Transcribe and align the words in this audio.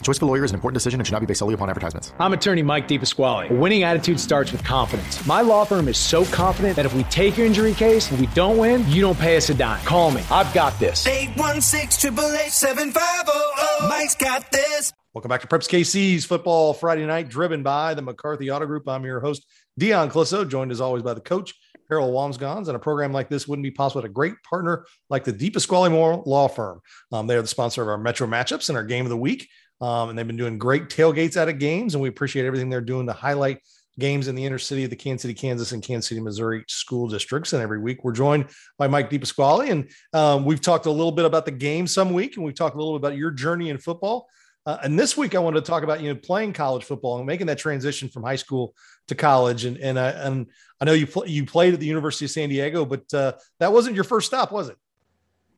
The 0.00 0.04
choice 0.04 0.16
of 0.16 0.22
a 0.22 0.26
lawyer 0.26 0.44
is 0.44 0.50
an 0.50 0.54
important 0.54 0.76
decision 0.76 0.98
and 0.98 1.06
should 1.06 1.12
not 1.12 1.20
be 1.20 1.26
based 1.26 1.40
solely 1.40 1.52
upon 1.52 1.68
advertisements. 1.68 2.14
I'm 2.18 2.32
attorney 2.32 2.62
Mike 2.62 2.88
DePasquale. 2.88 3.50
A 3.50 3.54
winning 3.54 3.82
attitude 3.82 4.18
starts 4.18 4.50
with 4.50 4.64
confidence. 4.64 5.26
My 5.26 5.42
law 5.42 5.64
firm 5.64 5.88
is 5.88 5.98
so 5.98 6.24
confident 6.24 6.76
that 6.76 6.86
if 6.86 6.94
we 6.94 7.02
take 7.04 7.36
your 7.36 7.46
injury 7.46 7.74
case 7.74 8.10
and 8.10 8.18
we 8.18 8.24
don't 8.28 8.56
win, 8.56 8.82
you 8.88 9.02
don't 9.02 9.18
pay 9.18 9.36
us 9.36 9.50
a 9.50 9.54
dime. 9.54 9.84
Call 9.84 10.10
me. 10.10 10.22
I've 10.30 10.54
got 10.54 10.78
this. 10.78 11.06
816 11.06 12.14
Mike's 12.14 14.16
got 14.16 14.50
this. 14.50 14.94
Welcome 15.12 15.28
back 15.28 15.42
to 15.42 15.46
Preps 15.46 15.68
KC's 15.68 16.24
Football 16.24 16.72
Friday 16.72 17.04
Night, 17.04 17.28
driven 17.28 17.62
by 17.62 17.92
the 17.92 18.00
McCarthy 18.00 18.50
Auto 18.50 18.64
Group. 18.64 18.88
I'm 18.88 19.04
your 19.04 19.20
host, 19.20 19.44
Dion 19.76 20.08
Clisso, 20.08 20.48
joined 20.48 20.72
as 20.72 20.80
always 20.80 21.02
by 21.02 21.12
the 21.12 21.20
coach, 21.20 21.52
Harold 21.90 22.14
Wamsgons. 22.14 22.68
And 22.68 22.76
a 22.76 22.78
program 22.78 23.12
like 23.12 23.28
this 23.28 23.46
wouldn't 23.46 23.64
be 23.64 23.70
possible 23.70 24.00
with 24.00 24.10
a 24.10 24.14
great 24.14 24.42
partner 24.48 24.86
like 25.10 25.24
the 25.24 25.32
DePasquale 25.34 26.24
Law 26.24 26.48
Firm. 26.48 26.80
Um, 27.12 27.26
they 27.26 27.36
are 27.36 27.42
the 27.42 27.48
sponsor 27.48 27.82
of 27.82 27.88
our 27.88 27.98
Metro 27.98 28.26
matchups 28.26 28.70
and 28.70 28.78
our 28.78 28.84
game 28.84 29.04
of 29.04 29.10
the 29.10 29.18
week. 29.18 29.46
Um, 29.80 30.10
and 30.10 30.18
they've 30.18 30.26
been 30.26 30.36
doing 30.36 30.58
great 30.58 30.88
tailgates 30.88 31.36
out 31.36 31.48
of 31.48 31.58
games, 31.58 31.94
and 31.94 32.02
we 32.02 32.08
appreciate 32.08 32.44
everything 32.44 32.68
they're 32.68 32.80
doing 32.80 33.06
to 33.06 33.12
highlight 33.12 33.60
games 33.98 34.28
in 34.28 34.34
the 34.34 34.44
inner 34.44 34.58
city 34.58 34.84
of 34.84 34.90
the 34.90 34.96
Kansas 34.96 35.22
City, 35.22 35.34
Kansas, 35.34 35.72
and 35.72 35.82
Kansas 35.82 36.08
City, 36.08 36.20
Missouri 36.20 36.64
school 36.68 37.08
districts. 37.08 37.52
And 37.52 37.62
every 37.62 37.78
week 37.78 38.04
we're 38.04 38.12
joined 38.12 38.46
by 38.78 38.88
Mike 38.88 39.10
DePasquale. 39.10 39.70
And 39.70 39.90
um, 40.12 40.44
we've 40.44 40.60
talked 40.60 40.86
a 40.86 40.90
little 40.90 41.12
bit 41.12 41.24
about 41.24 41.44
the 41.44 41.52
game 41.52 41.86
some 41.86 42.12
week, 42.12 42.36
and 42.36 42.44
we've 42.44 42.54
talked 42.54 42.74
a 42.74 42.78
little 42.78 42.98
bit 42.98 43.06
about 43.06 43.18
your 43.18 43.30
journey 43.30 43.70
in 43.70 43.78
football. 43.78 44.26
Uh, 44.66 44.78
and 44.82 44.98
this 44.98 45.16
week 45.16 45.34
I 45.34 45.38
wanted 45.38 45.64
to 45.64 45.70
talk 45.70 45.82
about 45.82 46.02
you 46.02 46.12
know 46.12 46.20
playing 46.22 46.52
college 46.52 46.84
football 46.84 47.16
and 47.16 47.26
making 47.26 47.46
that 47.46 47.58
transition 47.58 48.08
from 48.08 48.22
high 48.22 48.36
school 48.36 48.74
to 49.08 49.14
college. 49.14 49.64
And 49.64 49.78
and 49.78 49.96
uh, 49.96 50.12
and 50.16 50.46
I 50.80 50.84
know 50.84 50.92
you 50.92 51.06
pl- 51.06 51.26
you 51.26 51.46
played 51.46 51.74
at 51.74 51.80
the 51.80 51.86
University 51.86 52.26
of 52.26 52.30
San 52.30 52.50
Diego, 52.50 52.84
but 52.84 53.12
uh, 53.14 53.32
that 53.58 53.72
wasn't 53.72 53.94
your 53.94 54.04
first 54.04 54.26
stop, 54.26 54.52
was 54.52 54.68
it? 54.68 54.76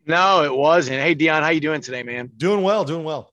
No, 0.07 0.45
it 0.45 0.55
wasn't. 0.55 1.01
Hey 1.01 1.15
Dion, 1.15 1.43
how 1.43 1.49
you 1.49 1.61
doing 1.61 1.81
today, 1.81 2.03
man? 2.03 2.31
Doing 2.37 2.63
well, 2.63 2.85
doing 2.85 3.05
well. 3.05 3.32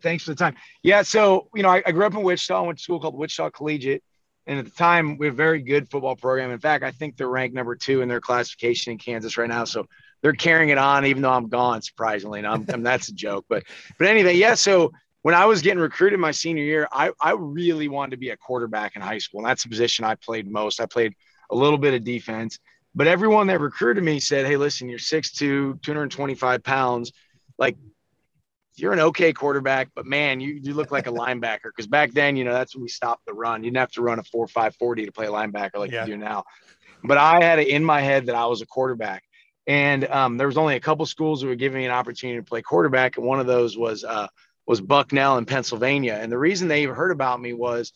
Thanks 0.00 0.24
for 0.24 0.30
the 0.30 0.36
time. 0.36 0.54
Yeah, 0.82 1.02
so 1.02 1.48
you 1.54 1.62
know, 1.62 1.70
I, 1.70 1.82
I 1.86 1.92
grew 1.92 2.04
up 2.04 2.14
in 2.14 2.22
Wichita. 2.22 2.62
I 2.62 2.66
went 2.66 2.78
to 2.78 2.84
school 2.84 3.00
called 3.00 3.16
Wichita 3.16 3.50
Collegiate, 3.50 4.02
and 4.46 4.58
at 4.58 4.64
the 4.64 4.70
time, 4.70 5.16
we 5.16 5.26
have 5.26 5.34
a 5.34 5.36
very 5.36 5.62
good 5.62 5.90
football 5.90 6.16
program. 6.16 6.50
In 6.50 6.58
fact, 6.58 6.84
I 6.84 6.90
think 6.90 7.16
they're 7.16 7.28
ranked 7.28 7.54
number 7.54 7.74
two 7.74 8.02
in 8.02 8.08
their 8.08 8.20
classification 8.20 8.92
in 8.92 8.98
Kansas 8.98 9.36
right 9.36 9.48
now. 9.48 9.64
So 9.64 9.86
they're 10.22 10.32
carrying 10.32 10.70
it 10.70 10.78
on, 10.78 11.06
even 11.06 11.22
though 11.22 11.32
I'm 11.32 11.48
gone. 11.48 11.80
Surprisingly, 11.82 12.40
and 12.40 12.46
I'm, 12.46 12.66
I 12.72 12.76
that's 12.78 13.08
a 13.08 13.14
joke. 13.14 13.46
But 13.48 13.64
but 13.98 14.08
anyway, 14.08 14.34
yeah. 14.34 14.54
So 14.54 14.92
when 15.22 15.34
I 15.34 15.46
was 15.46 15.62
getting 15.62 15.80
recruited 15.80 16.18
my 16.18 16.32
senior 16.32 16.64
year, 16.64 16.88
I 16.92 17.10
I 17.20 17.32
really 17.32 17.88
wanted 17.88 18.12
to 18.12 18.16
be 18.18 18.30
a 18.30 18.36
quarterback 18.36 18.96
in 18.96 19.02
high 19.02 19.18
school, 19.18 19.40
and 19.40 19.48
that's 19.48 19.62
the 19.62 19.68
position 19.68 20.04
I 20.04 20.14
played 20.16 20.50
most. 20.50 20.80
I 20.80 20.86
played 20.86 21.14
a 21.50 21.54
little 21.54 21.78
bit 21.78 21.94
of 21.94 22.04
defense, 22.04 22.58
but 22.94 23.06
everyone 23.06 23.46
that 23.46 23.60
recruited 23.60 24.04
me 24.04 24.20
said, 24.20 24.46
"Hey, 24.46 24.56
listen, 24.56 24.88
you're 24.88 24.98
6'2", 24.98 25.82
225 25.82 26.62
pounds. 26.62 27.12
Like 27.58 27.76
you're 28.78 28.92
an 28.92 29.00
okay 29.00 29.32
quarterback, 29.32 29.88
but 29.94 30.06
man, 30.06 30.40
you, 30.40 30.60
you 30.62 30.74
look 30.74 30.90
like 30.90 31.06
a 31.06 31.12
linebacker. 31.12 31.64
Because 31.64 31.86
back 31.86 32.12
then, 32.12 32.36
you 32.36 32.44
know, 32.44 32.52
that's 32.52 32.74
when 32.74 32.82
we 32.82 32.88
stopped 32.88 33.26
the 33.26 33.34
run. 33.34 33.62
You 33.62 33.70
didn't 33.70 33.80
have 33.80 33.92
to 33.92 34.02
run 34.02 34.18
a 34.18 34.22
four 34.22 34.46
five 34.48 34.76
forty 34.76 35.04
to 35.06 35.12
play 35.12 35.26
linebacker 35.26 35.76
like 35.76 35.90
yeah. 35.90 36.04
you 36.06 36.12
do 36.12 36.18
now. 36.18 36.44
But 37.04 37.18
I 37.18 37.42
had 37.42 37.58
it 37.58 37.68
in 37.68 37.84
my 37.84 38.00
head 38.00 38.26
that 38.26 38.34
I 38.34 38.46
was 38.46 38.62
a 38.62 38.66
quarterback. 38.66 39.22
And 39.66 40.06
um, 40.06 40.38
there 40.38 40.46
was 40.46 40.56
only 40.56 40.76
a 40.76 40.80
couple 40.80 41.04
schools 41.04 41.42
that 41.42 41.46
were 41.46 41.54
giving 41.54 41.78
me 41.78 41.84
an 41.84 41.90
opportunity 41.92 42.38
to 42.38 42.44
play 42.44 42.62
quarterback, 42.62 43.18
and 43.18 43.26
one 43.26 43.38
of 43.38 43.46
those 43.46 43.76
was 43.76 44.02
uh, 44.02 44.26
was 44.66 44.80
Bucknell 44.80 45.36
in 45.36 45.44
Pennsylvania. 45.44 46.18
And 46.20 46.32
the 46.32 46.38
reason 46.38 46.68
they 46.68 46.84
heard 46.84 47.10
about 47.10 47.38
me 47.38 47.52
was 47.52 47.92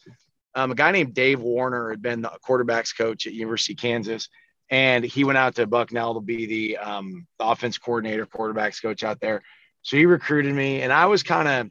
um, 0.55 0.71
a 0.71 0.75
guy 0.75 0.91
named 0.91 1.15
Dave 1.15 1.41
Warner 1.41 1.89
had 1.91 2.03
been 2.03 2.21
the 2.21 2.33
quarterbacks 2.47 2.95
coach 2.97 3.27
at 3.27 3.33
University 3.33 3.73
of 3.73 3.79
Kansas, 3.79 4.29
and 4.69 5.03
he 5.03 5.25
went 5.25 5.39
out 5.39 5.55
to 5.55 5.67
Bucknell 5.67 6.15
to 6.15 6.21
be 6.21 6.45
the, 6.45 6.77
um, 6.77 7.27
the 7.39 7.47
offense 7.47 7.79
coordinator, 7.79 8.27
quarterbacks 8.27 8.83
coach 8.83 9.03
out 9.03 9.21
there. 9.21 9.43
So 9.83 9.97
he 9.97 10.07
recruited 10.07 10.55
me, 10.55 10.83
and 10.83 10.93
I 10.93 11.07
was 11.07 11.23
kind 11.23 11.49
of, 11.49 11.71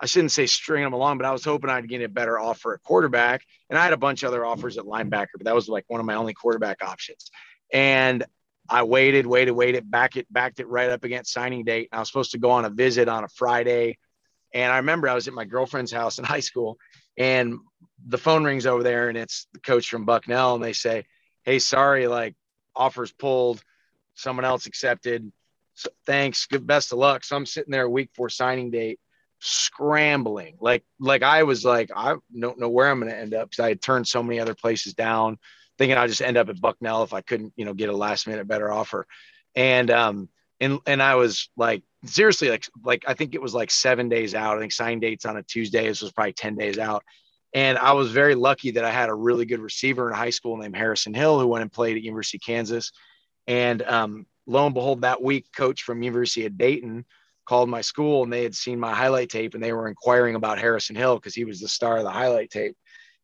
I 0.00 0.06
shouldn't 0.06 0.32
say 0.32 0.46
stringing 0.46 0.86
him 0.86 0.92
along, 0.92 1.18
but 1.18 1.26
I 1.26 1.32
was 1.32 1.44
hoping 1.44 1.70
I'd 1.70 1.88
get 1.88 2.02
a 2.02 2.08
better 2.08 2.38
offer 2.38 2.74
at 2.74 2.82
quarterback. 2.82 3.42
And 3.70 3.78
I 3.78 3.84
had 3.84 3.92
a 3.92 3.98
bunch 3.98 4.22
of 4.22 4.28
other 4.28 4.44
offers 4.44 4.76
at 4.76 4.84
linebacker, 4.84 5.28
but 5.36 5.44
that 5.44 5.54
was 5.54 5.68
like 5.68 5.84
one 5.88 6.00
of 6.00 6.06
my 6.06 6.14
only 6.14 6.34
quarterback 6.34 6.82
options. 6.82 7.30
And 7.72 8.24
I 8.68 8.82
waited, 8.82 9.26
waited, 9.26 9.52
waited, 9.52 9.90
back 9.90 10.16
it, 10.16 10.26
backed 10.30 10.60
it 10.60 10.68
right 10.68 10.90
up 10.90 11.04
against 11.04 11.32
signing 11.32 11.64
date. 11.64 11.88
And 11.90 11.98
I 11.98 12.00
was 12.00 12.08
supposed 12.08 12.32
to 12.32 12.38
go 12.38 12.50
on 12.50 12.64
a 12.64 12.70
visit 12.70 13.08
on 13.08 13.24
a 13.24 13.28
Friday. 13.28 13.98
And 14.52 14.72
I 14.72 14.78
remember 14.78 15.08
I 15.08 15.14
was 15.14 15.28
at 15.28 15.34
my 15.34 15.44
girlfriend's 15.44 15.92
house 15.92 16.18
in 16.18 16.24
high 16.24 16.40
school 16.40 16.78
and 17.16 17.58
the 18.06 18.18
phone 18.18 18.44
rings 18.44 18.66
over 18.66 18.82
there 18.82 19.08
and 19.08 19.16
it's 19.16 19.46
the 19.52 19.60
coach 19.60 19.88
from 19.88 20.04
Bucknell. 20.04 20.54
And 20.54 20.64
they 20.64 20.72
say, 20.72 21.04
Hey, 21.44 21.58
sorry, 21.58 22.06
like 22.06 22.34
offers 22.74 23.12
pulled, 23.12 23.62
someone 24.14 24.44
else 24.44 24.66
accepted 24.66 25.30
so 25.82 25.90
thanks. 26.06 26.46
Good 26.46 26.66
best 26.66 26.92
of 26.92 26.98
luck. 26.98 27.24
So 27.24 27.36
I'm 27.36 27.46
sitting 27.46 27.70
there 27.70 27.84
a 27.84 27.90
week 27.90 28.12
before 28.12 28.28
signing 28.28 28.70
date, 28.70 29.00
scrambling. 29.40 30.56
Like 30.60 30.84
like 30.98 31.22
I 31.22 31.42
was 31.42 31.64
like, 31.64 31.90
I 31.94 32.16
don't 32.38 32.58
know 32.58 32.68
where 32.68 32.90
I'm 32.90 33.00
gonna 33.00 33.12
end 33.12 33.34
up 33.34 33.50
because 33.50 33.64
I 33.64 33.68
had 33.68 33.82
turned 33.82 34.06
so 34.06 34.22
many 34.22 34.40
other 34.40 34.54
places 34.54 34.94
down, 34.94 35.38
thinking 35.78 35.96
I'd 35.96 36.08
just 36.08 36.22
end 36.22 36.36
up 36.36 36.48
at 36.48 36.60
Bucknell 36.60 37.02
if 37.02 37.12
I 37.12 37.20
couldn't, 37.20 37.52
you 37.56 37.64
know, 37.64 37.74
get 37.74 37.88
a 37.88 37.96
last 37.96 38.26
minute 38.26 38.46
better 38.46 38.70
offer. 38.70 39.06
And 39.54 39.90
um 39.90 40.28
and 40.60 40.78
and 40.86 41.02
I 41.02 41.16
was 41.16 41.50
like 41.56 41.82
seriously 42.04 42.50
like 42.50 42.66
like 42.84 43.04
I 43.06 43.14
think 43.14 43.34
it 43.34 43.42
was 43.42 43.54
like 43.54 43.70
seven 43.70 44.08
days 44.08 44.34
out. 44.34 44.56
I 44.56 44.60
think 44.60 44.72
sign 44.72 45.00
dates 45.00 45.24
on 45.24 45.36
a 45.36 45.42
Tuesday. 45.42 45.88
This 45.88 46.02
was 46.02 46.12
probably 46.12 46.32
10 46.32 46.56
days 46.56 46.78
out. 46.78 47.04
And 47.54 47.76
I 47.76 47.92
was 47.92 48.10
very 48.10 48.34
lucky 48.34 48.72
that 48.72 48.84
I 48.84 48.90
had 48.90 49.10
a 49.10 49.14
really 49.14 49.44
good 49.44 49.60
receiver 49.60 50.08
in 50.08 50.14
high 50.14 50.30
school 50.30 50.56
named 50.56 50.76
Harrison 50.76 51.12
Hill, 51.12 51.38
who 51.38 51.46
went 51.46 51.62
and 51.62 51.72
played 51.72 51.96
at 51.96 52.02
University 52.02 52.38
of 52.38 52.42
Kansas. 52.42 52.92
And 53.46 53.82
um, 53.82 54.26
lo 54.46 54.66
and 54.66 54.74
behold, 54.74 55.02
that 55.02 55.22
week, 55.22 55.46
coach 55.56 55.82
from 55.82 56.02
University 56.02 56.46
of 56.46 56.58
Dayton 56.58 57.04
called 57.44 57.68
my 57.68 57.80
school 57.80 58.22
and 58.22 58.32
they 58.32 58.42
had 58.42 58.54
seen 58.54 58.78
my 58.78 58.94
highlight 58.94 59.28
tape 59.28 59.54
and 59.54 59.62
they 59.62 59.72
were 59.72 59.88
inquiring 59.88 60.34
about 60.34 60.58
Harrison 60.58 60.96
Hill 60.96 61.16
because 61.16 61.34
he 61.34 61.44
was 61.44 61.60
the 61.60 61.68
star 61.68 61.98
of 61.98 62.04
the 62.04 62.10
highlight 62.10 62.50
tape. 62.50 62.76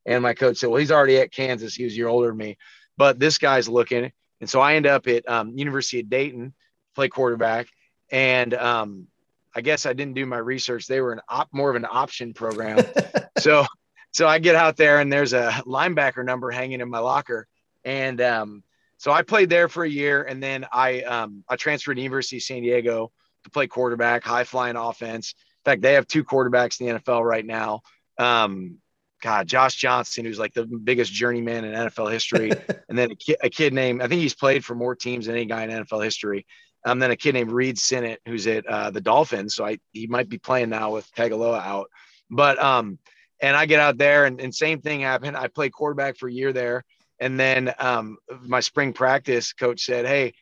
And 0.06 0.22
my 0.22 0.34
coach 0.34 0.58
said, 0.58 0.70
Well, 0.70 0.80
he's 0.80 0.90
already 0.90 1.18
at 1.18 1.32
Kansas. 1.32 1.74
He 1.74 1.84
was 1.84 1.92
a 1.92 1.96
year 1.96 2.08
older 2.08 2.28
than 2.28 2.36
me, 2.36 2.56
but 2.96 3.18
this 3.18 3.38
guy's 3.38 3.68
looking. 3.68 4.10
And 4.40 4.48
so 4.48 4.60
I 4.60 4.74
end 4.74 4.86
up 4.86 5.06
at 5.08 5.28
um, 5.28 5.52
University 5.56 6.00
of 6.00 6.08
Dayton, 6.08 6.54
play 6.94 7.08
quarterback. 7.08 7.66
And 8.10 8.54
um, 8.54 9.06
I 9.54 9.60
guess 9.60 9.86
I 9.86 9.92
didn't 9.92 10.14
do 10.14 10.24
my 10.24 10.38
research. 10.38 10.86
They 10.86 11.00
were 11.00 11.12
an 11.12 11.20
op, 11.28 11.48
more 11.52 11.70
of 11.70 11.76
an 11.76 11.86
option 11.88 12.32
program. 12.32 12.84
so, 13.38 13.66
so 14.12 14.26
I 14.26 14.38
get 14.38 14.54
out 14.54 14.76
there 14.76 15.00
and 15.00 15.12
there's 15.12 15.32
a 15.32 15.50
linebacker 15.66 16.24
number 16.24 16.50
hanging 16.50 16.80
in 16.80 16.88
my 16.88 17.00
locker. 17.00 17.46
And 17.84 18.20
um, 18.20 18.62
so 18.98 19.12
I 19.12 19.22
played 19.22 19.48
there 19.48 19.68
for 19.68 19.84
a 19.84 19.88
year, 19.88 20.24
and 20.24 20.42
then 20.42 20.66
I 20.72 21.02
um, 21.02 21.44
I 21.48 21.56
transferred 21.56 21.94
to 21.94 22.02
University 22.02 22.38
of 22.38 22.42
San 22.42 22.62
Diego 22.62 23.12
to 23.44 23.50
play 23.50 23.68
quarterback, 23.68 24.24
high 24.24 24.44
flying 24.44 24.76
offense. 24.76 25.34
In 25.64 25.70
fact, 25.70 25.82
they 25.82 25.94
have 25.94 26.08
two 26.08 26.24
quarterbacks 26.24 26.80
in 26.80 26.86
the 26.86 27.00
NFL 27.00 27.22
right 27.22 27.46
now. 27.46 27.82
Um, 28.18 28.78
God, 29.22 29.46
Josh 29.46 29.76
Johnson, 29.76 30.24
who's 30.24 30.38
like 30.38 30.52
the 30.52 30.66
biggest 30.66 31.12
journeyman 31.12 31.64
in 31.64 31.74
NFL 31.74 32.12
history, 32.12 32.50
and 32.88 32.98
then 32.98 33.12
a 33.12 33.16
kid, 33.16 33.36
a 33.40 33.48
kid, 33.48 33.72
named 33.72 34.02
I 34.02 34.08
think 34.08 34.20
he's 34.20 34.34
played 34.34 34.64
for 34.64 34.74
more 34.74 34.96
teams 34.96 35.26
than 35.26 35.36
any 35.36 35.46
guy 35.46 35.62
in 35.62 35.70
NFL 35.70 36.02
history. 36.02 36.44
Um, 36.84 36.98
then 36.98 37.12
a 37.12 37.16
kid 37.16 37.34
named 37.34 37.52
Reid 37.52 37.78
Sinnett, 37.78 38.20
who's 38.26 38.46
at 38.48 38.66
uh, 38.66 38.90
the 38.90 39.00
Dolphins, 39.00 39.54
so 39.54 39.64
I 39.64 39.78
he 39.92 40.08
might 40.08 40.28
be 40.28 40.38
playing 40.38 40.70
now 40.70 40.92
with 40.92 41.08
Tagovailoa 41.14 41.60
out. 41.60 41.88
But 42.30 42.60
um, 42.60 42.98
and 43.40 43.56
I 43.56 43.66
get 43.66 43.78
out 43.78 43.96
there, 43.96 44.24
and, 44.24 44.40
and 44.40 44.52
same 44.52 44.80
thing 44.80 45.00
happened. 45.00 45.36
I 45.36 45.46
played 45.46 45.72
quarterback 45.72 46.16
for 46.16 46.28
a 46.28 46.32
year 46.32 46.52
there, 46.52 46.84
and 47.20 47.38
then 47.38 47.72
um, 47.78 48.18
my 48.42 48.60
spring 48.60 48.92
practice 48.92 49.52
coach 49.52 49.84
said, 49.84 50.06
Hey, 50.06 50.34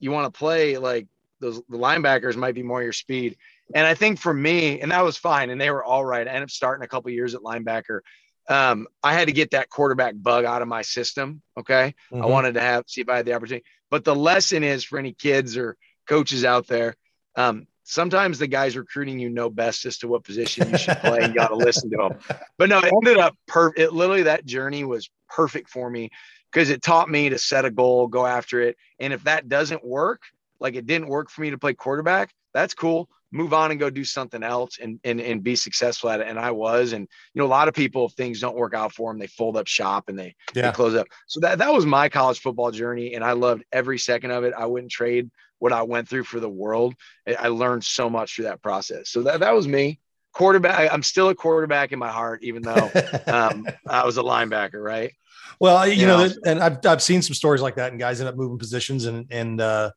you 0.00 0.10
want 0.10 0.32
to 0.32 0.38
play 0.38 0.78
like 0.78 1.06
those 1.40 1.62
the 1.68 1.78
linebackers 1.78 2.36
might 2.36 2.54
be 2.54 2.62
more 2.62 2.82
your 2.82 2.92
speed. 2.92 3.36
And 3.74 3.86
I 3.86 3.94
think 3.94 4.18
for 4.18 4.32
me, 4.32 4.80
and 4.80 4.92
that 4.92 5.04
was 5.04 5.16
fine, 5.16 5.50
and 5.50 5.60
they 5.60 5.70
were 5.70 5.84
all 5.84 6.04
right. 6.04 6.26
I 6.26 6.30
ended 6.30 6.44
up 6.44 6.50
starting 6.50 6.84
a 6.84 6.88
couple 6.88 7.10
years 7.10 7.34
at 7.34 7.40
linebacker. 7.40 8.00
Um, 8.48 8.86
I 9.02 9.12
had 9.12 9.26
to 9.26 9.32
get 9.32 9.50
that 9.50 9.68
quarterback 9.68 10.14
bug 10.16 10.44
out 10.44 10.62
of 10.62 10.68
my 10.68 10.82
system. 10.82 11.42
Okay. 11.58 11.94
Mm-hmm. 12.12 12.22
I 12.22 12.26
wanted 12.26 12.54
to 12.54 12.60
have 12.60 12.84
see 12.86 13.00
if 13.00 13.08
I 13.08 13.16
had 13.16 13.26
the 13.26 13.32
opportunity. 13.32 13.66
But 13.90 14.04
the 14.04 14.14
lesson 14.14 14.62
is 14.62 14.84
for 14.84 14.98
any 14.98 15.12
kids 15.12 15.56
or 15.56 15.76
coaches 16.08 16.44
out 16.44 16.68
there, 16.68 16.94
um, 17.34 17.66
sometimes 17.88 18.38
the 18.38 18.48
guys 18.48 18.76
recruiting 18.76 19.18
you 19.18 19.30
know 19.30 19.48
best 19.48 19.86
as 19.86 19.96
to 19.98 20.08
what 20.08 20.24
position 20.24 20.68
you 20.68 20.76
should 20.76 20.98
play 20.98 21.20
and 21.20 21.32
you 21.32 21.40
got 21.40 21.48
to 21.48 21.56
listen 21.56 21.88
to 21.90 21.96
them. 21.96 22.38
But 22.58 22.68
no, 22.68 22.80
it 22.80 22.92
ended 22.92 23.16
up 23.16 23.36
perfect. 23.46 23.78
It 23.78 23.92
literally 23.92 24.24
that 24.24 24.44
journey 24.44 24.84
was 24.84 25.08
perfect 25.28 25.70
for 25.70 25.88
me 25.88 26.10
because 26.52 26.68
it 26.68 26.82
taught 26.82 27.08
me 27.08 27.28
to 27.28 27.38
set 27.38 27.64
a 27.64 27.70
goal, 27.70 28.08
go 28.08 28.26
after 28.26 28.60
it. 28.60 28.76
And 28.98 29.12
if 29.12 29.22
that 29.24 29.48
doesn't 29.48 29.84
work, 29.84 30.22
like 30.58 30.74
it 30.74 30.86
didn't 30.86 31.08
work 31.08 31.30
for 31.30 31.42
me 31.42 31.50
to 31.50 31.58
play 31.58 31.74
quarterback, 31.74 32.34
that's 32.52 32.74
cool. 32.74 33.08
Move 33.30 33.52
on 33.52 33.70
and 33.70 33.78
go 33.78 33.90
do 33.90 34.04
something 34.04 34.42
else 34.42 34.78
and, 34.80 34.98
and, 35.04 35.20
and 35.20 35.42
be 35.42 35.54
successful 35.54 36.10
at 36.10 36.20
it. 36.20 36.26
And 36.26 36.38
I 36.38 36.50
was, 36.50 36.92
and 36.92 37.06
you 37.34 37.40
know, 37.40 37.46
a 37.46 37.48
lot 37.48 37.68
of 37.68 37.74
people, 37.74 38.06
if 38.06 38.12
things 38.12 38.40
don't 38.40 38.56
work 38.56 38.74
out 38.74 38.94
for 38.94 39.12
them, 39.12 39.18
they 39.18 39.26
fold 39.26 39.56
up 39.56 39.66
shop 39.66 40.08
and 40.08 40.18
they, 40.18 40.34
yeah. 40.54 40.70
they 40.70 40.74
close 40.74 40.94
up. 40.94 41.06
So 41.26 41.40
that, 41.40 41.58
that 41.58 41.72
was 41.72 41.86
my 41.86 42.08
college 42.08 42.40
football 42.40 42.70
journey. 42.70 43.14
And 43.14 43.22
I 43.22 43.32
loved 43.32 43.64
every 43.72 43.98
second 43.98 44.30
of 44.30 44.44
it. 44.44 44.54
I 44.56 44.66
wouldn't 44.66 44.90
trade 44.90 45.30
what 45.58 45.72
I 45.72 45.82
went 45.82 46.08
through 46.08 46.24
for 46.24 46.40
the 46.40 46.48
world. 46.48 46.94
I 47.26 47.48
learned 47.48 47.84
so 47.84 48.10
much 48.10 48.34
through 48.34 48.44
that 48.44 48.62
process. 48.62 49.10
So 49.10 49.22
that, 49.22 49.40
that 49.40 49.54
was 49.54 49.66
me 49.66 50.00
quarterback. 50.32 50.92
I'm 50.92 51.02
still 51.02 51.30
a 51.30 51.34
quarterback 51.34 51.92
in 51.92 51.98
my 51.98 52.10
heart, 52.10 52.44
even 52.44 52.62
though 52.62 52.90
um, 53.26 53.66
I 53.88 54.04
was 54.04 54.18
a 54.18 54.22
linebacker, 54.22 54.82
right? 54.82 55.12
Well, 55.58 55.86
you, 55.86 55.94
you 55.94 56.06
know, 56.06 56.26
know, 56.26 56.34
and 56.44 56.60
I've, 56.60 56.84
I've 56.84 57.02
seen 57.02 57.22
some 57.22 57.34
stories 57.34 57.62
like 57.62 57.76
that, 57.76 57.90
and 57.90 57.98
guys 57.98 58.20
end 58.20 58.28
up 58.28 58.36
moving 58.36 58.58
positions, 58.58 59.06
and 59.06 59.26
and 59.30 59.60
uh, 59.60 59.90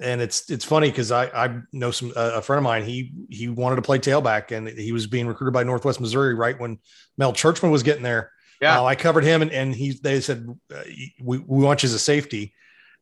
and 0.00 0.20
it's 0.20 0.50
it's 0.50 0.64
funny 0.64 0.88
because 0.88 1.12
I 1.12 1.26
I 1.26 1.58
know 1.72 1.90
some 1.90 2.12
a 2.16 2.40
friend 2.40 2.58
of 2.58 2.64
mine 2.64 2.84
he 2.84 3.12
he 3.28 3.48
wanted 3.48 3.76
to 3.76 3.82
play 3.82 3.98
tailback 3.98 4.50
and 4.50 4.68
he 4.68 4.92
was 4.92 5.06
being 5.06 5.26
recruited 5.26 5.52
by 5.52 5.62
Northwest 5.62 6.00
Missouri 6.00 6.34
right 6.34 6.58
when 6.58 6.78
Mel 7.18 7.32
Tjeerdsma 7.32 7.70
was 7.70 7.82
getting 7.82 8.02
there. 8.02 8.32
Yeah, 8.60 8.80
uh, 8.80 8.84
I 8.84 8.94
covered 8.94 9.24
him 9.24 9.42
and 9.42 9.52
and 9.52 9.74
he 9.74 9.92
they 9.92 10.20
said 10.20 10.46
uh, 10.74 10.82
we 11.20 11.38
we 11.38 11.64
want 11.64 11.82
you 11.82 11.88
as 11.88 11.94
a 11.94 11.98
safety. 11.98 12.54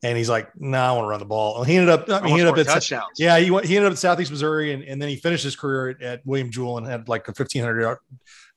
And 0.03 0.17
he's 0.17 0.29
like, 0.29 0.49
"No, 0.59 0.77
nah, 0.77 0.89
I 0.89 0.91
want 0.91 1.05
to 1.05 1.09
run 1.09 1.19
the 1.19 1.25
ball." 1.25 1.61
And 1.61 1.67
he 1.67 1.77
ended 1.77 1.89
up, 1.89 2.09
I 2.09 2.19
mean, 2.19 2.35
he 2.35 2.41
ended 2.41 2.47
up 2.53 2.57
at 2.57 2.67
touchdowns. 2.67 3.17
Yeah, 3.17 3.39
he 3.39 3.49
went, 3.49 3.65
he 3.65 3.75
ended 3.77 3.87
up 3.87 3.93
at 3.93 3.99
Southeast 3.99 4.31
Missouri, 4.31 4.73
and, 4.73 4.83
and 4.83 5.01
then 5.01 5.09
he 5.09 5.15
finished 5.15 5.43
his 5.43 5.55
career 5.55 5.89
at, 5.89 6.01
at 6.01 6.25
William 6.25 6.51
Jewell 6.51 6.77
and 6.77 6.85
had 6.85 7.07
like 7.07 7.27
a 7.29 7.33
fifteen 7.33 7.63
hundred 7.63 7.97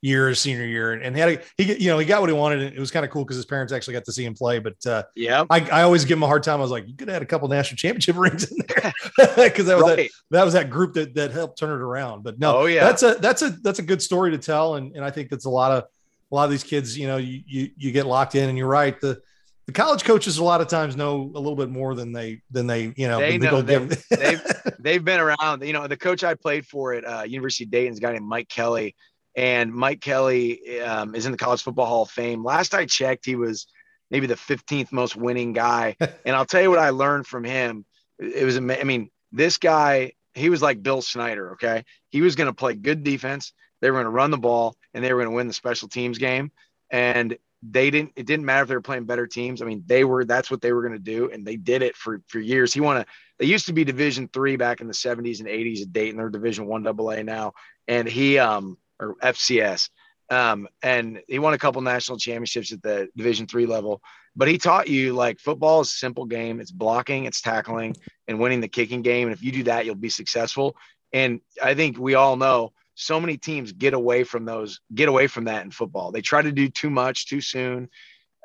year 0.02 0.34
senior 0.34 0.64
year 0.64 0.92
and, 0.92 1.02
and 1.02 1.16
had 1.16 1.28
a, 1.28 1.40
he 1.56 1.74
you 1.82 1.90
know 1.90 1.98
he 1.98 2.04
got 2.04 2.20
what 2.20 2.28
he 2.28 2.36
wanted 2.36 2.60
and 2.60 2.76
it 2.76 2.78
was 2.78 2.90
kind 2.90 3.04
of 3.04 3.10
cool 3.10 3.24
because 3.24 3.36
his 3.36 3.46
parents 3.46 3.72
actually 3.72 3.94
got 3.94 4.04
to 4.04 4.12
see 4.12 4.24
him 4.24 4.34
play 4.34 4.58
but 4.58 4.74
uh 4.86 5.02
yeah 5.14 5.44
I, 5.48 5.60
I 5.70 5.82
always 5.82 6.04
give 6.04 6.18
him 6.18 6.22
a 6.22 6.26
hard 6.26 6.42
time 6.42 6.58
I 6.58 6.62
was 6.62 6.70
like 6.70 6.86
you 6.86 6.94
could 6.94 7.08
have 7.08 7.14
had 7.14 7.22
a 7.22 7.26
couple 7.26 7.48
national 7.48 7.76
championship 7.76 8.16
rings 8.18 8.50
in 8.50 8.58
there 8.68 8.92
because 9.48 9.66
that 9.66 9.76
was 9.76 9.84
right. 9.84 9.96
that, 9.96 10.10
that 10.30 10.44
was 10.44 10.52
that 10.52 10.70
group 10.70 10.94
that 10.94 11.14
that 11.14 11.32
helped 11.32 11.58
turn 11.58 11.70
it 11.70 11.82
around 11.82 12.22
but 12.22 12.38
no 12.38 12.58
oh 12.58 12.66
yeah 12.66 12.84
that's 12.84 13.02
a 13.02 13.14
that's 13.14 13.42
a 13.42 13.50
that's 13.50 13.78
a 13.78 13.82
good 13.82 14.02
story 14.02 14.30
to 14.30 14.38
tell 14.38 14.74
and, 14.74 14.94
and 14.94 15.04
I 15.04 15.10
think 15.10 15.30
that's 15.30 15.46
a 15.46 15.50
lot 15.50 15.72
of 15.72 15.84
a 16.30 16.34
lot 16.34 16.44
of 16.44 16.50
these 16.50 16.64
kids 16.64 16.96
you 16.96 17.06
know 17.06 17.16
you 17.16 17.42
you, 17.46 17.70
you 17.76 17.92
get 17.92 18.06
locked 18.06 18.34
in 18.34 18.48
and 18.48 18.58
you're 18.58 18.68
right 18.68 19.00
the 19.00 19.20
the 19.66 19.72
college 19.72 20.04
coaches 20.04 20.38
a 20.38 20.44
lot 20.44 20.60
of 20.60 20.68
times 20.68 20.96
know 20.96 21.30
a 21.34 21.38
little 21.38 21.56
bit 21.56 21.70
more 21.70 21.94
than 21.94 22.12
they 22.12 22.40
than 22.50 22.66
they 22.66 22.92
you 22.96 23.08
know 23.08 23.18
they 23.18 23.38
know 23.38 23.62
they, 23.62 23.74
have 23.74 24.04
they've, 24.10 24.42
they've 24.78 25.04
been 25.04 25.20
around 25.20 25.62
you 25.62 25.72
know 25.72 25.86
the 25.86 25.96
coach 25.96 26.24
I 26.24 26.34
played 26.34 26.66
for 26.66 26.94
at 26.94 27.04
uh, 27.04 27.22
University 27.22 27.64
of 27.64 27.70
Dayton 27.70 27.92
is 27.92 27.98
a 27.98 28.02
guy 28.02 28.12
named 28.12 28.26
Mike 28.26 28.48
Kelly 28.48 28.94
and 29.36 29.72
Mike 29.72 30.00
Kelly 30.00 30.80
um, 30.80 31.14
is 31.14 31.26
in 31.26 31.32
the 31.32 31.38
College 31.38 31.62
Football 31.62 31.86
Hall 31.86 32.02
of 32.02 32.10
Fame. 32.10 32.42
Last 32.42 32.74
I 32.74 32.86
checked, 32.86 33.26
he 33.26 33.36
was 33.36 33.66
maybe 34.10 34.26
the 34.26 34.34
15th 34.34 34.90
most 34.92 35.14
winning 35.14 35.52
guy. 35.52 35.96
and 36.00 36.34
I'll 36.34 36.46
tell 36.46 36.62
you 36.62 36.70
what 36.70 36.78
I 36.78 36.90
learned 36.90 37.26
from 37.26 37.44
him. 37.44 37.84
It 38.18 38.44
was, 38.44 38.56
I 38.56 38.60
mean, 38.60 39.10
this 39.30 39.58
guy, 39.58 40.12
he 40.34 40.48
was 40.48 40.62
like 40.62 40.82
Bill 40.82 41.02
Snyder. 41.02 41.52
Okay. 41.52 41.84
He 42.08 42.22
was 42.22 42.34
going 42.34 42.46
to 42.46 42.54
play 42.54 42.74
good 42.74 43.04
defense. 43.04 43.52
They 43.82 43.90
were 43.90 43.96
going 43.96 44.06
to 44.06 44.10
run 44.10 44.30
the 44.30 44.38
ball 44.38 44.74
and 44.94 45.04
they 45.04 45.12
were 45.12 45.20
going 45.20 45.32
to 45.32 45.36
win 45.36 45.48
the 45.48 45.52
special 45.52 45.88
teams 45.88 46.16
game. 46.16 46.50
And 46.90 47.36
they 47.70 47.90
didn't, 47.90 48.12
it 48.16 48.26
didn't 48.26 48.44
matter 48.44 48.62
if 48.62 48.68
they 48.68 48.74
were 48.74 48.82
playing 48.82 49.04
better 49.04 49.26
teams. 49.26 49.62
I 49.62 49.64
mean, 49.64 49.82
they 49.86 50.04
were, 50.04 50.24
that's 50.24 50.50
what 50.50 50.60
they 50.60 50.72
were 50.72 50.82
going 50.82 50.94
to 50.94 50.98
do. 50.98 51.30
And 51.30 51.46
they 51.46 51.56
did 51.56 51.82
it 51.82 51.96
for, 51.96 52.22
for 52.28 52.38
years. 52.38 52.72
He 52.72 52.80
won 52.80 52.98
a, 52.98 53.06
they 53.38 53.46
used 53.46 53.66
to 53.66 53.72
be 53.72 53.84
division 53.84 54.28
three 54.32 54.56
back 54.56 54.80
in 54.80 54.86
the 54.86 54.94
70s 54.94 55.40
and 55.40 55.48
80s 55.48 55.82
at 55.82 55.92
Dayton. 55.92 56.16
They're 56.16 56.30
division 56.30 56.66
one 56.66 56.82
double 56.82 57.10
A 57.10 57.22
now. 57.22 57.52
And 57.88 58.08
he, 58.08 58.38
um, 58.38 58.78
or 59.00 59.16
FCS. 59.16 59.90
Um, 60.28 60.68
and 60.82 61.20
he 61.28 61.38
won 61.38 61.54
a 61.54 61.58
couple 61.58 61.80
national 61.82 62.18
championships 62.18 62.72
at 62.72 62.82
the 62.82 63.08
division 63.16 63.46
three 63.46 63.66
level, 63.66 64.02
but 64.34 64.48
he 64.48 64.58
taught 64.58 64.88
you 64.88 65.12
like 65.12 65.38
football 65.38 65.80
is 65.80 65.88
a 65.88 65.94
simple 65.94 66.24
game. 66.24 66.60
It's 66.60 66.72
blocking, 66.72 67.26
it's 67.26 67.40
tackling 67.40 67.96
and 68.26 68.40
winning 68.40 68.60
the 68.60 68.68
kicking 68.68 69.02
game. 69.02 69.28
And 69.28 69.36
if 69.36 69.42
you 69.42 69.52
do 69.52 69.62
that, 69.64 69.86
you'll 69.86 69.94
be 69.94 70.08
successful. 70.08 70.76
And 71.12 71.40
I 71.62 71.74
think 71.74 71.96
we 71.98 72.14
all 72.14 72.36
know 72.36 72.72
so 72.96 73.20
many 73.20 73.36
teams 73.36 73.72
get 73.72 73.92
away 73.92 74.24
from 74.24 74.46
those, 74.46 74.80
get 74.92 75.08
away 75.08 75.26
from 75.26 75.44
that 75.44 75.64
in 75.64 75.70
football. 75.70 76.10
They 76.10 76.22
try 76.22 76.40
to 76.40 76.50
do 76.50 76.68
too 76.68 76.88
much 76.88 77.26
too 77.26 77.42
soon. 77.42 77.90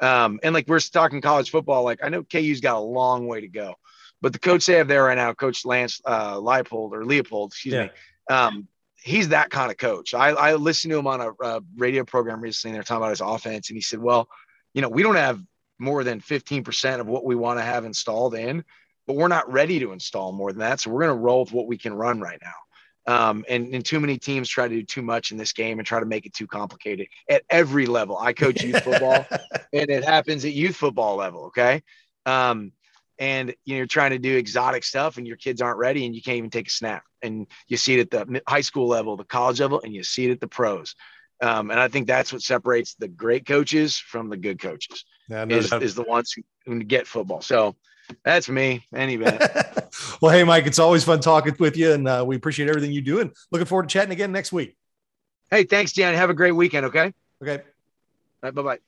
Um, 0.02 0.40
and 0.44 0.54
like 0.54 0.68
we're 0.68 0.80
talking 0.80 1.22
college 1.22 1.50
football, 1.50 1.84
like 1.84 2.00
I 2.04 2.10
know 2.10 2.24
KU's 2.24 2.60
got 2.60 2.76
a 2.76 2.80
long 2.80 3.28
way 3.28 3.42
to 3.42 3.48
go, 3.48 3.76
but 4.22 4.34
the 4.34 4.40
coach 4.40 4.66
they 4.66 4.74
have 4.74 4.90
there 4.90 5.06
right 5.06 5.16
now, 5.16 5.34
Coach 5.34 5.66
Lance 5.66 6.02
uh, 6.06 6.36
Leipold 6.36 6.92
or 6.92 7.06
Leopold, 7.06 7.52
excuse 7.52 7.74
yeah. 7.74 7.84
me, 7.84 7.90
um, 8.30 8.68
he's 9.02 9.30
that 9.30 9.52
kind 9.52 9.72
of 9.72 9.78
coach. 9.78 10.14
I, 10.14 10.30
I 10.30 10.56
listened 10.56 10.92
to 10.92 11.00
him 11.00 11.08
on 11.08 11.22
a, 11.22 11.32
a 11.42 11.62
radio 11.78 12.04
program 12.04 12.42
recently. 12.42 12.76
They're 12.76 12.84
talking 12.84 13.04
about 13.04 13.12
his 13.12 13.22
offense, 13.22 13.70
and 13.70 13.78
he 13.78 13.82
said, 13.82 14.00
"Well, 14.00 14.28
you 14.74 14.82
know, 14.82 14.90
we 14.90 15.02
don't 15.02 15.16
have 15.16 15.42
more 15.80 16.04
than 16.04 16.20
15% 16.20 17.00
of 17.00 17.08
what 17.08 17.24
we 17.24 17.36
want 17.36 17.60
to 17.60 17.64
have 17.64 17.86
installed 17.86 18.36
in, 18.36 18.66
but 19.08 19.16
we're 19.16 19.28
not 19.30 19.52
ready 19.52 19.80
to 19.80 19.94
install 19.94 20.34
more 20.34 20.52
than 20.52 20.60
that. 20.60 20.80
So 20.80 20.92
we're 20.92 21.02
going 21.02 21.18
to 21.18 21.24
roll 21.24 21.46
with 21.46 21.54
what 21.54 21.68
we 21.68 21.78
can 21.78 21.94
run 21.94 22.20
right 22.20 22.40
now." 22.42 22.52
Um, 23.12 23.44
and, 23.50 23.74
and 23.76 23.84
too 23.84 24.00
many 24.00 24.18
teams 24.18 24.48
try 24.48 24.70
to 24.70 24.76
do 24.76 24.84
too 24.84 25.02
much 25.02 25.32
in 25.32 25.38
this 25.38 25.52
game 25.52 25.80
and 25.80 25.86
try 25.86 26.00
to 26.00 26.06
make 26.06 26.26
it 26.26 26.34
too 26.34 26.48
complicated 26.48 27.08
at 27.30 27.44
every 27.50 27.86
level. 27.86 28.18
I 28.18 28.32
coach 28.32 28.64
youth 28.64 28.82
football, 28.84 29.26
and 29.74 29.90
it 29.90 30.06
happens 30.06 30.46
at 30.46 30.54
youth 30.54 30.78
football 30.78 31.18
level. 31.18 31.46
Okay. 31.46 31.84
Um, 32.26 32.72
and 33.20 33.54
you 33.66 33.74
know, 33.74 33.78
you're 33.80 33.86
trying 33.86 34.12
to 34.12 34.18
do 34.18 34.38
exotic 34.38 34.84
stuff 34.84 35.18
and 35.18 35.28
your 35.28 35.36
kids 35.36 35.62
aren't 35.62 35.78
ready 35.78 36.06
and 36.06 36.16
you 36.16 36.22
can't 36.22 36.38
even 36.38 36.50
take 36.50 36.68
a 36.68 36.72
snap. 36.72 37.04
And 37.22 37.48
you 37.68 37.78
see 37.78 38.00
it 38.00 38.14
at 38.14 38.28
the 38.30 38.42
high 38.48 38.62
school 38.62 38.88
level, 38.88 39.18
the 39.18 39.26
college 39.26 39.60
level, 39.60 39.82
and 39.84 39.94
you 39.94 40.04
see 40.04 40.26
it 40.26 40.32
at 40.32 40.40
the 40.40 40.48
pros. 40.48 40.96
Um, 41.42 41.72
and 41.72 41.80
I 41.80 41.88
think 41.88 42.08
that's 42.08 42.32
what 42.32 42.42
separates 42.42 42.94
the 42.96 43.08
great 43.08 43.46
coaches 43.46 43.98
from 43.98 44.30
the 44.30 44.38
good 44.38 44.60
coaches 44.60 45.06
yeah, 45.28 45.44
no 45.46 45.58
is, 45.58 45.74
is 45.74 45.96
the 45.96 46.04
ones 46.04 46.34
who, 46.34 46.44
who 46.66 46.84
get 46.84 47.08
football. 47.08 47.42
So 47.42 47.76
that's 48.24 48.48
me 48.48 48.86
anyway. 48.94 49.40
well, 50.22 50.32
hey, 50.32 50.44
Mike, 50.44 50.68
it's 50.68 50.80
always 50.80 51.04
fun 51.04 51.20
talking 51.20 51.56
with 51.60 51.78
you 51.78 51.94
and 51.94 52.08
uh, 52.08 52.24
we 52.28 52.36
appreciate 52.36 52.70
everything 52.70 52.92
you 52.92 53.02
do 53.02 53.22
and 53.22 53.32
looking 53.52 53.66
forward 53.66 53.90
to 53.90 53.94
chatting 53.94 54.12
again 54.12 54.32
next 54.32 54.52
week. 54.52 54.78
Hey, 55.50 55.64
thanks, 55.64 55.94
Dan. 55.94 56.14
Have 56.14 56.30
a 56.30 56.36
great 56.36 56.54
weekend. 56.54 56.86
Okay. 56.88 57.14
Okay. 57.42 57.64
Bye 58.42 58.52
bye. 58.52 58.80